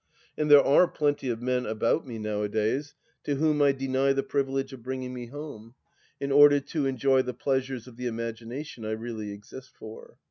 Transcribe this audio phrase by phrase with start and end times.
[0.35, 4.73] And there are plenty of men about me nowadays to whom I deny the privilege
[4.73, 5.75] of bringmg me home,
[6.19, 10.17] in order to enjoy the pleasures of the imagination I really exist for.